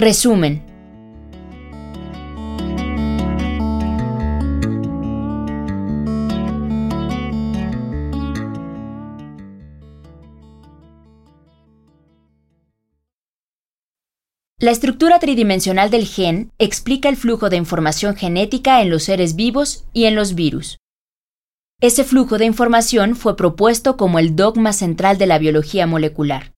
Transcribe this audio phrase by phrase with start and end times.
[0.00, 0.62] Resumen.
[14.60, 19.84] La estructura tridimensional del gen explica el flujo de información genética en los seres vivos
[19.92, 20.78] y en los virus.
[21.80, 26.52] Ese flujo de información fue propuesto como el dogma central de la biología molecular,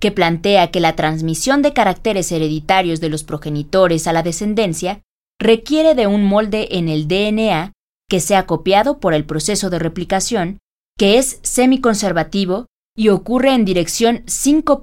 [0.00, 5.02] que plantea que la transmisión de caracteres hereditarios de los progenitores a la descendencia
[5.40, 7.72] requiere de un molde en el DNA
[8.08, 10.58] que sea copiado por el proceso de replicación,
[10.96, 14.82] que es semiconservativo y ocurre en dirección 5'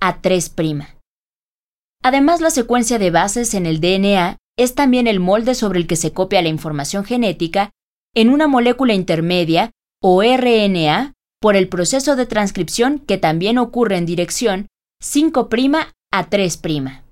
[0.00, 0.96] a 3'.
[2.02, 5.96] Además, la secuencia de bases en el DNA es también el molde sobre el que
[5.96, 7.70] se copia la información genética
[8.14, 9.70] en una molécula intermedia
[10.02, 11.14] o RNA
[11.46, 14.66] por el proceso de transcripción que también ocurre en dirección
[15.00, 15.48] 5'
[16.10, 17.04] a 3'.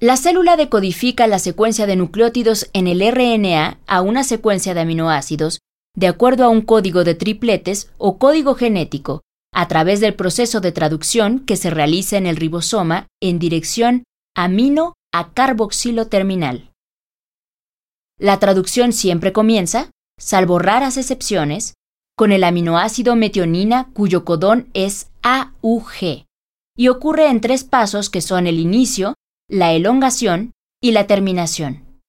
[0.00, 5.58] La célula decodifica la secuencia de nucleótidos en el RNA a una secuencia de aminoácidos
[5.96, 10.70] de acuerdo a un código de tripletes o código genético a través del proceso de
[10.70, 14.04] traducción que se realiza en el ribosoma en dirección
[14.36, 16.70] amino a carboxilo terminal.
[18.16, 21.74] La traducción siempre comienza, salvo raras excepciones,
[22.18, 26.26] con el aminoácido metionina cuyo codón es AUG,
[26.76, 29.14] y ocurre en tres pasos que son el inicio,
[29.48, 30.50] la elongación
[30.82, 32.02] y la terminación.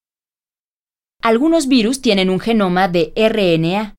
[1.21, 3.97] Algunos virus tienen un genoma de RNA,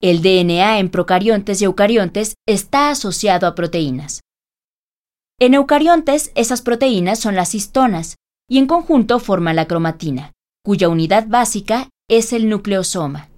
[0.00, 4.22] el DNA en procariontes y eucariontes está asociado a proteínas.
[5.38, 8.16] En eucariontes, esas proteínas son las histonas
[8.48, 10.32] y en conjunto forman la cromatina,
[10.64, 13.30] cuya unidad básica es el nucleosoma.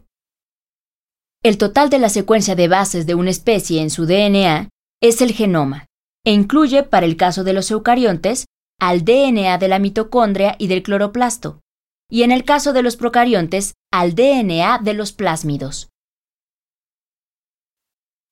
[1.45, 4.69] El total de la secuencia de bases de una especie en su DNA
[5.03, 5.87] es el genoma,
[6.25, 8.47] e incluye, para el caso de los eucariontes,
[8.79, 11.61] al DNA de la mitocondria y del cloroplasto,
[12.09, 15.89] y en el caso de los procariontes, al DNA de los plásmidos.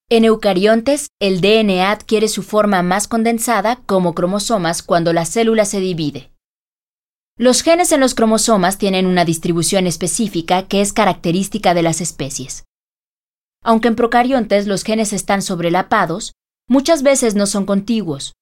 [0.08, 5.80] En eucariontes, el DNA adquiere su forma más condensada como cromosomas cuando la célula se
[5.80, 6.30] divide.
[7.36, 12.64] Los genes en los cromosomas tienen una distribución específica que es característica de las especies.
[13.62, 16.32] Aunque en procariontes los genes están sobrelapados,
[16.68, 18.34] muchas veces no son contiguos.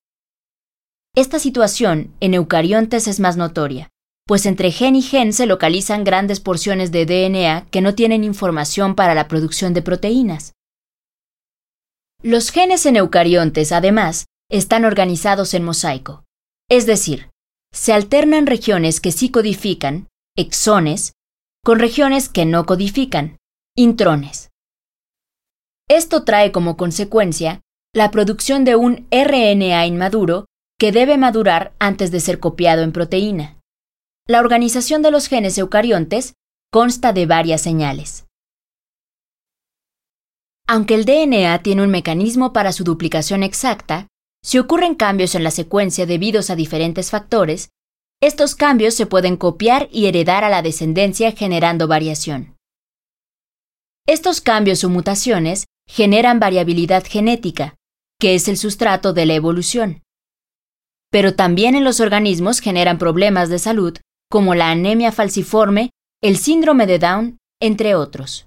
[1.14, 3.88] Esta situación en eucariontes es más notoria,
[4.26, 8.94] pues entre gen y gen se localizan grandes porciones de DNA que no tienen información
[8.94, 10.52] para la producción de proteínas.
[12.22, 16.24] Los genes en eucariontes, además, están organizados en mosaico,
[16.68, 17.30] es decir,
[17.72, 21.14] se alternan regiones que sí codifican, exones,
[21.64, 23.38] con regiones que no codifican,
[23.76, 24.50] intrones.
[25.88, 27.62] Esto trae como consecuencia
[27.94, 30.44] la producción de un RNA inmaduro
[30.78, 33.58] que debe madurar antes de ser copiado en proteína.
[34.26, 36.34] La organización de los genes eucariontes
[36.70, 38.26] consta de varias señales.
[40.66, 44.06] Aunque el DNA tiene un mecanismo para su duplicación exacta,
[44.42, 47.70] si ocurren cambios en la secuencia debidos a diferentes factores,
[48.20, 52.56] estos cambios se pueden copiar y heredar a la descendencia generando variación.
[54.06, 57.74] Estos cambios o mutaciones generan variabilidad genética,
[58.20, 60.02] que es el sustrato de la evolución.
[61.10, 63.98] Pero también en los organismos generan problemas de salud,
[64.30, 65.90] como la anemia falciforme,
[66.22, 68.46] el síndrome de Down, entre otros.